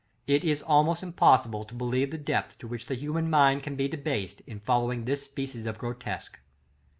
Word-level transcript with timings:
It 0.25 0.43
is 0.43 0.63
almost 0.63 1.03
impossible 1.03 1.63
to 1.63 1.75
believe 1.75 2.09
the 2.09 2.17
depth 2.17 2.57
to 2.57 2.67
which 2.67 2.87
the 2.87 2.95
human 2.95 3.29
mind 3.29 3.61
can 3.61 3.75
be 3.75 3.87
debased 3.87 4.41
in 4.47 4.59
following 4.59 5.05
this 5.05 5.25
species 5.25 5.67
of 5.67 5.77
grotesque. 5.77 6.39